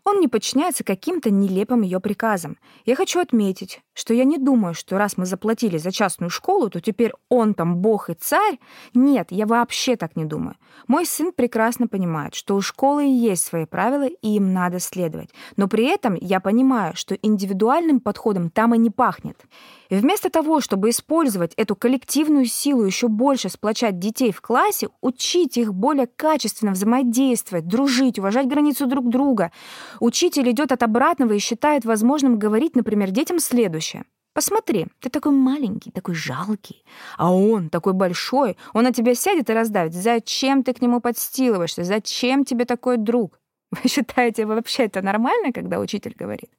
Он 0.04 0.20
не 0.20 0.28
подчиняется 0.28 0.84
каким-то 0.84 1.30
нелепым 1.30 1.80
ее 1.80 1.98
приказам. 1.98 2.58
Я 2.84 2.94
хочу 2.94 3.20
отметить, 3.20 3.80
что 3.94 4.12
я 4.12 4.24
не 4.24 4.36
думаю, 4.36 4.74
что 4.74 4.98
раз 4.98 5.16
мы 5.16 5.24
заплатили 5.24 5.78
за 5.78 5.92
частную 5.92 6.28
школу, 6.28 6.68
то 6.68 6.80
теперь 6.80 7.12
он 7.30 7.54
там 7.54 7.78
бог 7.78 8.10
и 8.10 8.14
царь. 8.14 8.58
Нет, 8.92 9.28
я 9.30 9.46
вообще 9.46 9.96
так 9.96 10.14
не 10.14 10.26
думаю. 10.26 10.56
Мой 10.88 11.06
сын 11.06 11.32
прекрасно 11.32 11.88
понимает, 11.88 12.34
что 12.34 12.54
у 12.54 12.60
школы 12.60 13.04
есть 13.04 13.44
свои 13.44 13.64
правила, 13.64 14.06
и 14.06 14.36
им 14.36 14.52
надо 14.52 14.78
следовать. 14.78 15.30
Но 15.56 15.68
при 15.68 15.86
этом 15.86 16.16
я 16.20 16.40
понимаю, 16.40 16.94
что 16.96 17.14
индивидуальным 17.14 18.00
подходом 18.00 18.50
там 18.50 18.74
и 18.74 18.78
не 18.78 18.90
пахнет. 18.90 19.40
И 19.88 19.96
вместо 19.96 20.28
того, 20.28 20.60
чтобы 20.60 20.90
использовать 20.90 21.54
эту 21.54 21.76
коллективную 21.76 22.46
силу 22.46 22.84
еще 22.84 23.08
больше 23.08 23.48
сплочать 23.48 23.98
детей 23.98 24.32
в 24.32 24.40
классе, 24.40 24.88
учить 25.00 25.56
их 25.56 25.72
более 25.72 26.06
качественно 26.06 26.72
взаимодействовать, 26.72 27.66
дружить, 27.66 28.18
уважать 28.18 28.48
границу 28.48 28.86
друг 28.86 29.08
друга, 29.08 29.52
учитель 30.00 30.50
идет 30.50 30.72
от 30.72 30.82
обратного 30.82 31.32
и 31.32 31.38
считает 31.38 31.84
возможным 31.84 32.38
говорить, 32.38 32.76
например, 32.76 33.10
детям 33.10 33.38
следующее. 33.38 34.04
Посмотри, 34.34 34.88
ты 34.98 35.10
такой 35.10 35.30
маленький, 35.30 35.92
такой 35.92 36.16
жалкий, 36.16 36.84
а 37.16 37.32
он 37.32 37.70
такой 37.70 37.92
большой, 37.92 38.56
он 38.72 38.82
на 38.82 38.92
тебя 38.92 39.14
сядет 39.14 39.48
и 39.48 39.52
раздавит. 39.52 39.94
Зачем 39.94 40.64
ты 40.64 40.74
к 40.74 40.82
нему 40.82 41.00
подстилываешься? 41.00 41.84
Зачем 41.84 42.44
тебе 42.44 42.64
такой 42.64 42.96
друг? 42.96 43.38
Вы 43.70 43.88
считаете, 43.88 44.44
вообще 44.44 44.84
это 44.84 45.02
нормально, 45.02 45.52
когда 45.52 45.78
учитель 45.78 46.14
говорит? 46.18 46.50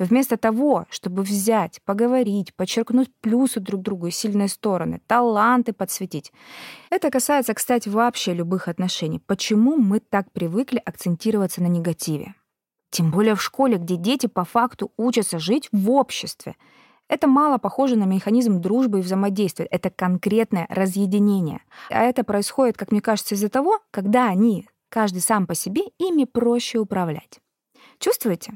Вместо 0.00 0.36
того, 0.36 0.86
чтобы 0.88 1.22
взять, 1.22 1.80
поговорить, 1.84 2.54
подчеркнуть 2.54 3.10
плюсы 3.20 3.60
друг 3.60 3.82
другу 3.82 4.06
и 4.06 4.10
сильные 4.10 4.48
стороны, 4.48 5.00
таланты 5.06 5.74
подсветить. 5.74 6.32
Это 6.88 7.10
касается, 7.10 7.52
кстати, 7.52 7.88
вообще 7.88 8.32
любых 8.32 8.66
отношений. 8.66 9.20
Почему 9.26 9.76
мы 9.76 10.00
так 10.00 10.32
привыкли 10.32 10.80
акцентироваться 10.84 11.62
на 11.62 11.66
негативе? 11.66 12.34
Тем 12.90 13.10
более 13.10 13.36
в 13.36 13.42
школе, 13.42 13.76
где 13.76 13.96
дети 13.96 14.26
по 14.26 14.44
факту 14.44 14.92
учатся 14.96 15.38
жить 15.38 15.68
в 15.72 15.90
обществе. 15.90 16.56
Это 17.08 17.26
мало 17.26 17.58
похоже 17.58 17.96
на 17.96 18.04
механизм 18.04 18.60
дружбы 18.60 18.98
и 18.98 19.02
взаимодействия. 19.02 19.66
Это 19.66 19.90
конкретное 19.90 20.66
разъединение. 20.68 21.62
А 21.88 22.02
это 22.02 22.24
происходит, 22.24 22.76
как 22.76 22.92
мне 22.92 23.00
кажется, 23.00 23.34
из-за 23.34 23.48
того, 23.48 23.80
когда 23.90 24.26
они, 24.26 24.68
каждый 24.88 25.20
сам 25.20 25.46
по 25.46 25.54
себе, 25.54 25.82
ими 25.98 26.24
проще 26.24 26.78
управлять. 26.78 27.40
Чувствуете? 27.98 28.54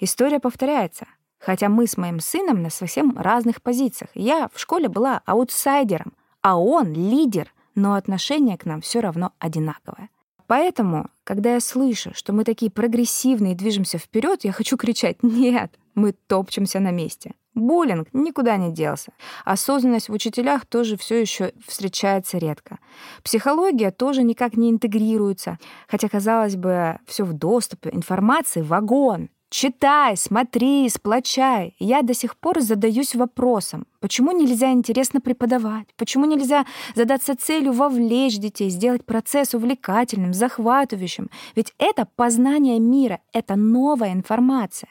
История 0.00 0.40
повторяется. 0.40 1.06
Хотя 1.38 1.68
мы 1.68 1.86
с 1.86 1.96
моим 1.96 2.20
сыном 2.20 2.62
на 2.62 2.70
совсем 2.70 3.16
разных 3.18 3.62
позициях. 3.62 4.10
Я 4.14 4.48
в 4.52 4.58
школе 4.58 4.88
была 4.88 5.22
аутсайдером, 5.26 6.14
а 6.40 6.58
он 6.58 6.92
лидер, 6.92 7.52
но 7.74 7.94
отношение 7.94 8.56
к 8.56 8.64
нам 8.64 8.80
все 8.80 9.00
равно 9.00 9.32
одинаковое. 9.38 10.08
Поэтому, 10.46 11.10
когда 11.24 11.54
я 11.54 11.60
слышу, 11.60 12.12
что 12.14 12.32
мы 12.32 12.44
такие 12.44 12.70
прогрессивные 12.70 13.52
и 13.52 13.56
движемся 13.56 13.98
вперед, 13.98 14.44
я 14.44 14.52
хочу 14.52 14.76
кричать 14.76 15.22
«Нет, 15.22 15.72
мы 15.94 16.12
топчемся 16.12 16.80
на 16.80 16.90
месте». 16.90 17.34
Буллинг 17.54 18.08
никуда 18.12 18.58
не 18.58 18.70
делся. 18.70 19.12
Осознанность 19.46 20.10
в 20.10 20.12
учителях 20.12 20.66
тоже 20.66 20.98
все 20.98 21.18
еще 21.18 21.52
встречается 21.66 22.36
редко. 22.36 22.78
Психология 23.24 23.90
тоже 23.90 24.22
никак 24.22 24.58
не 24.58 24.70
интегрируется. 24.70 25.58
Хотя, 25.88 26.10
казалось 26.10 26.54
бы, 26.54 26.98
все 27.06 27.24
в 27.24 27.32
доступе, 27.32 27.88
информации 27.94 28.60
вагон. 28.60 29.30
Читай, 29.48 30.16
смотри, 30.16 30.88
сплочай. 30.88 31.76
Я 31.78 32.02
до 32.02 32.14
сих 32.14 32.36
пор 32.36 32.60
задаюсь 32.60 33.14
вопросом, 33.14 33.86
почему 34.00 34.32
нельзя 34.32 34.72
интересно 34.72 35.20
преподавать? 35.20 35.86
Почему 35.96 36.24
нельзя 36.26 36.66
задаться 36.96 37.36
целью 37.36 37.72
вовлечь 37.72 38.38
детей, 38.38 38.70
сделать 38.70 39.04
процесс 39.04 39.54
увлекательным, 39.54 40.34
захватывающим? 40.34 41.30
Ведь 41.54 41.72
это 41.78 42.08
познание 42.16 42.80
мира, 42.80 43.20
это 43.32 43.54
новая 43.54 44.12
информация. 44.12 44.90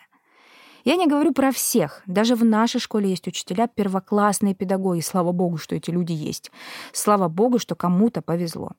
Я 0.85 0.95
не 0.95 1.07
говорю 1.07 1.33
про 1.33 1.51
всех. 1.51 2.03
Даже 2.05 2.35
в 2.35 2.45
нашей 2.45 2.79
школе 2.79 3.09
есть 3.09 3.27
учителя, 3.27 3.67
первоклассные 3.67 4.53
педагоги. 4.53 5.01
Слава 5.01 5.31
богу, 5.31 5.57
что 5.57 5.75
эти 5.75 5.89
люди 5.89 6.13
есть. 6.13 6.51
Слава 6.93 7.27
богу, 7.27 7.57
что 7.59 7.75
кому-то 7.75 8.21
повезло. 8.21 8.71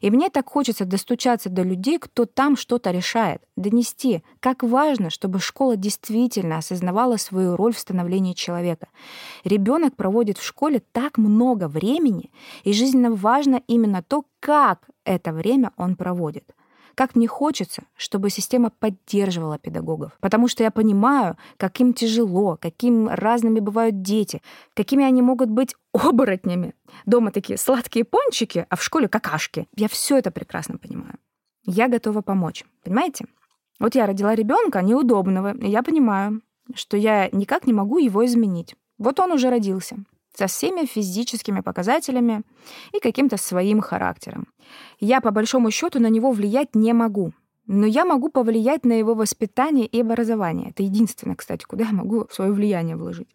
И 0.00 0.10
мне 0.10 0.30
так 0.30 0.48
хочется 0.48 0.84
достучаться 0.84 1.48
до 1.50 1.62
людей, 1.62 1.98
кто 1.98 2.26
там 2.26 2.56
что-то 2.56 2.90
решает, 2.90 3.42
донести, 3.56 4.22
как 4.40 4.62
важно, 4.62 5.10
чтобы 5.10 5.40
школа 5.40 5.76
действительно 5.76 6.58
осознавала 6.58 7.16
свою 7.16 7.56
роль 7.56 7.72
в 7.72 7.78
становлении 7.78 8.34
человека. 8.34 8.88
Ребенок 9.44 9.96
проводит 9.96 10.38
в 10.38 10.44
школе 10.44 10.82
так 10.92 11.18
много 11.18 11.68
времени, 11.68 12.30
и 12.64 12.72
жизненно 12.72 13.10
важно 13.14 13.62
именно 13.66 14.02
то, 14.02 14.24
как 14.40 14.88
это 15.04 15.32
время 15.32 15.72
он 15.76 15.96
проводит. 15.96 16.54
Как 16.98 17.14
мне 17.14 17.28
хочется, 17.28 17.84
чтобы 17.96 18.28
система 18.28 18.70
поддерживала 18.70 19.56
педагогов. 19.56 20.18
Потому 20.20 20.48
что 20.48 20.64
я 20.64 20.72
понимаю, 20.72 21.36
каким 21.56 21.92
тяжело, 21.92 22.58
каким 22.60 23.08
разными 23.08 23.60
бывают 23.60 24.02
дети, 24.02 24.42
какими 24.74 25.04
они 25.04 25.22
могут 25.22 25.48
быть 25.48 25.76
оборотнями. 25.92 26.74
Дома 27.06 27.30
такие 27.30 27.56
сладкие 27.56 28.04
пончики, 28.04 28.66
а 28.68 28.74
в 28.74 28.82
школе 28.82 29.06
какашки. 29.06 29.68
Я 29.76 29.86
все 29.86 30.18
это 30.18 30.32
прекрасно 30.32 30.76
понимаю. 30.76 31.14
Я 31.64 31.86
готова 31.86 32.20
помочь. 32.20 32.64
Понимаете? 32.82 33.26
Вот 33.78 33.94
я 33.94 34.04
родила 34.04 34.34
ребенка 34.34 34.82
неудобного, 34.82 35.56
и 35.56 35.70
я 35.70 35.84
понимаю, 35.84 36.42
что 36.74 36.96
я 36.96 37.28
никак 37.30 37.64
не 37.68 37.72
могу 37.72 37.98
его 37.98 38.26
изменить. 38.26 38.74
Вот 38.98 39.20
он 39.20 39.30
уже 39.30 39.50
родился 39.50 39.98
со 40.38 40.46
всеми 40.46 40.86
физическими 40.86 41.60
показателями 41.60 42.42
и 42.92 43.00
каким-то 43.00 43.36
своим 43.36 43.80
характером. 43.80 44.46
Я, 45.00 45.20
по 45.20 45.32
большому 45.32 45.70
счету, 45.70 45.98
на 45.98 46.08
него 46.08 46.30
влиять 46.30 46.76
не 46.76 46.92
могу. 46.92 47.32
Но 47.66 47.86
я 47.86 48.04
могу 48.04 48.30
повлиять 48.30 48.84
на 48.84 48.92
его 48.92 49.14
воспитание 49.14 49.86
и 49.86 50.00
образование. 50.00 50.70
Это 50.70 50.84
единственное, 50.84 51.34
кстати, 51.36 51.64
куда 51.64 51.86
я 51.86 51.92
могу 51.92 52.26
свое 52.30 52.52
влияние 52.52 52.96
вложить. 52.96 53.28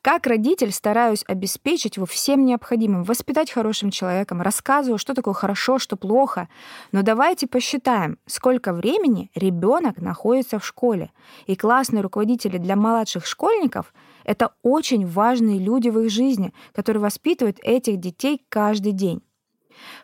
Как 0.00 0.28
родитель 0.28 0.70
стараюсь 0.72 1.24
обеспечить 1.26 1.96
его 1.96 2.06
всем 2.06 2.44
необходимым, 2.44 3.02
воспитать 3.02 3.50
хорошим 3.50 3.90
человеком, 3.90 4.40
рассказываю, 4.40 4.96
что 4.96 5.12
такое 5.12 5.34
хорошо, 5.34 5.78
что 5.78 5.96
плохо. 5.96 6.48
Но 6.92 7.02
давайте 7.02 7.48
посчитаем, 7.48 8.18
сколько 8.26 8.72
времени 8.72 9.30
ребенок 9.34 9.98
находится 9.98 10.60
в 10.60 10.66
школе. 10.66 11.10
И 11.46 11.56
классные 11.56 12.02
руководители 12.02 12.58
для 12.58 12.76
младших 12.76 13.26
школьников— 13.26 13.92
это 14.24 14.52
очень 14.62 15.04
важные 15.04 15.58
люди 15.58 15.88
в 15.88 15.98
их 15.98 16.10
жизни, 16.10 16.54
которые 16.72 17.02
воспитывают 17.02 17.58
этих 17.62 17.98
детей 17.98 18.44
каждый 18.48 18.92
день 18.92 19.22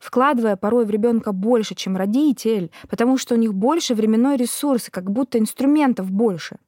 вкладывая 0.00 0.54
порой 0.54 0.84
в 0.84 0.90
ребенка 0.90 1.32
больше, 1.32 1.74
чем 1.74 1.96
родитель, 1.96 2.70
потому 2.88 3.18
что 3.18 3.34
у 3.34 3.38
них 3.38 3.54
больше 3.54 3.94
временной 3.94 4.36
ресурс, 4.36 4.88
как 4.88 5.10
будто 5.10 5.38
инструментов 5.38 6.12
больше. 6.12 6.58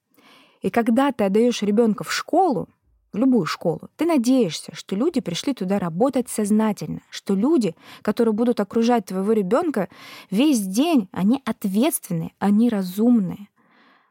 И 0.60 0.70
когда 0.70 1.12
ты 1.12 1.22
отдаешь 1.24 1.62
ребенка 1.62 2.02
в 2.02 2.12
школу, 2.12 2.68
в 3.16 3.18
любую 3.18 3.46
школу, 3.46 3.88
ты 3.96 4.04
надеешься, 4.04 4.74
что 4.74 4.94
люди 4.94 5.20
пришли 5.20 5.54
туда 5.54 5.78
работать 5.78 6.28
сознательно, 6.28 7.00
что 7.10 7.34
люди, 7.34 7.74
которые 8.02 8.34
будут 8.34 8.60
окружать 8.60 9.06
твоего 9.06 9.32
ребенка 9.32 9.88
весь 10.30 10.60
день, 10.60 11.08
они 11.12 11.42
ответственные, 11.44 12.32
они 12.38 12.68
разумные. 12.68 13.48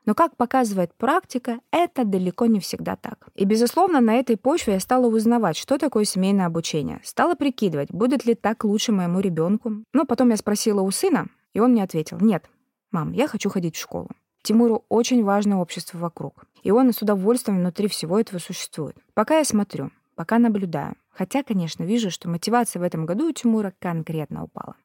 Но, 0.06 0.14
как 0.14 0.36
показывает 0.38 0.94
практика, 0.94 1.60
это 1.72 2.04
далеко 2.04 2.46
не 2.46 2.60
всегда 2.60 2.96
так. 2.96 3.28
И, 3.36 3.46
безусловно, 3.46 4.02
на 4.02 4.16
этой 4.16 4.38
почве 4.38 4.74
я 4.74 4.80
стала 4.80 5.08
узнавать, 5.08 5.58
что 5.58 5.78
такое 5.78 6.06
семейное 6.06 6.46
обучение. 6.46 7.00
Стала 7.04 7.34
прикидывать, 7.34 7.92
будет 7.92 8.26
ли 8.26 8.36
так 8.36 8.64
лучше 8.64 8.92
моему 8.92 9.20
ребенку. 9.20 9.84
Но 9.94 10.06
потом 10.06 10.30
я 10.30 10.38
спросила 10.38 10.82
у 10.82 10.92
сына, 10.92 11.28
и 11.54 11.60
он 11.60 11.72
мне 11.72 11.84
ответил, 11.84 12.18
нет, 12.20 12.46
«Мам, 12.92 13.14
я 13.14 13.28
хочу 13.28 13.50
ходить 13.50 13.76
в 13.76 13.82
школу». 13.82 14.10
Тимуру 14.46 14.86
очень 14.90 15.24
важно 15.24 15.60
общество 15.60 15.98
вокруг. 15.98 16.46
И 16.62 16.70
он 16.70 16.94
с 16.94 17.02
удовольствием 17.02 17.60
внутри 17.60 17.88
всего 17.88 18.20
этого 18.20 18.40
существует. 18.40 18.96
Пока 19.16 19.40
я 19.40 19.44
смотрю, 19.44 19.92
пока 20.16 20.38
наблюдаю. 20.38 20.96
Хотя, 21.10 21.42
конечно, 21.42 21.84
вижу, 21.84 22.12
что 22.12 22.30
мотивация 22.30 22.80
в 22.80 22.84
этом 22.84 23.06
году 23.06 23.30
у 23.30 23.32
Тимура 23.32 23.74
конкретно 23.80 24.44
упала. 24.44 24.76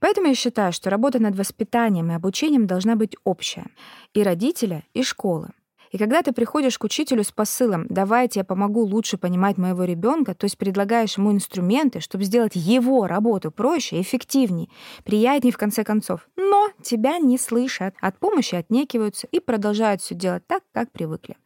Поэтому 0.00 0.28
я 0.28 0.34
считаю, 0.34 0.72
что 0.72 0.90
работа 0.90 1.18
над 1.18 1.34
воспитанием 1.34 2.10
и 2.10 2.14
обучением 2.14 2.66
должна 2.66 2.94
быть 2.96 3.16
общая. 3.24 3.66
И 4.12 4.22
родителя, 4.22 4.84
и 4.92 5.02
школы. 5.02 5.48
И 5.96 5.98
когда 5.98 6.20
ты 6.20 6.32
приходишь 6.32 6.76
к 6.76 6.84
учителю 6.84 7.24
с 7.24 7.32
посылом 7.32 7.86
«давайте 7.88 8.40
я 8.40 8.44
помогу 8.44 8.84
лучше 8.84 9.16
понимать 9.16 9.56
моего 9.56 9.84
ребенка», 9.84 10.34
то 10.34 10.44
есть 10.44 10.58
предлагаешь 10.58 11.16
ему 11.16 11.32
инструменты, 11.32 12.00
чтобы 12.00 12.24
сделать 12.24 12.52
его 12.54 13.06
работу 13.06 13.50
проще, 13.50 13.98
эффективнее, 14.02 14.68
приятнее 15.04 15.54
в 15.54 15.56
конце 15.56 15.84
концов. 15.84 16.28
Но 16.36 16.68
тебя 16.82 17.16
не 17.16 17.38
слышат, 17.38 17.94
от 17.98 18.18
помощи 18.18 18.56
отнекиваются 18.56 19.26
и 19.28 19.40
продолжают 19.40 20.02
все 20.02 20.14
делать 20.14 20.46
так, 20.46 20.64
как 20.74 20.92
привыкли. 20.92 21.38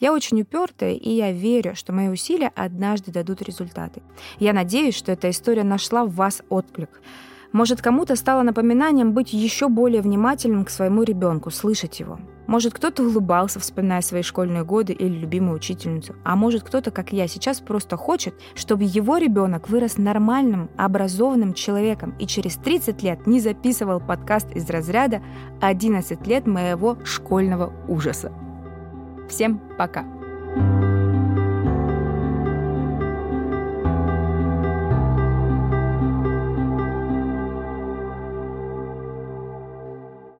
Я 0.00 0.14
очень 0.14 0.40
упертая, 0.40 0.94
и 0.94 1.10
я 1.10 1.30
верю, 1.32 1.76
что 1.76 1.92
мои 1.92 2.08
усилия 2.08 2.52
однажды 2.56 3.12
дадут 3.12 3.42
результаты. 3.42 4.00
Я 4.38 4.54
надеюсь, 4.54 4.94
что 4.94 5.12
эта 5.12 5.28
история 5.28 5.64
нашла 5.64 6.06
в 6.06 6.14
вас 6.14 6.40
отклик. 6.48 7.02
Может, 7.52 7.82
кому-то 7.82 8.16
стало 8.16 8.42
напоминанием 8.42 9.12
быть 9.12 9.34
еще 9.34 9.68
более 9.68 10.00
внимательным 10.00 10.64
к 10.64 10.70
своему 10.70 11.02
ребенку, 11.02 11.50
слышать 11.50 12.00
его. 12.00 12.18
Может, 12.46 12.74
кто-то 12.74 13.02
улыбался, 13.02 13.60
вспоминая 13.60 14.00
свои 14.00 14.22
школьные 14.22 14.64
годы 14.64 14.92
или 14.92 15.12
любимую 15.12 15.56
учительницу. 15.56 16.14
А 16.24 16.36
может, 16.36 16.62
кто-то, 16.62 16.90
как 16.90 17.12
я, 17.12 17.26
сейчас 17.28 17.60
просто 17.60 17.96
хочет, 17.96 18.34
чтобы 18.54 18.84
его 18.84 19.16
ребенок 19.18 19.68
вырос 19.68 19.96
нормальным, 19.96 20.70
образованным 20.76 21.54
человеком 21.54 22.14
и 22.18 22.26
через 22.26 22.54
30 22.56 23.02
лет 23.02 23.26
не 23.26 23.40
записывал 23.40 24.00
подкаст 24.00 24.50
из 24.54 24.68
разряда 24.70 25.22
«11 25.60 26.26
лет 26.26 26.46
моего 26.46 26.98
школьного 27.04 27.72
ужаса». 27.88 28.32
Всем 29.28 29.60
пока! 29.76 30.04
you 30.56 30.85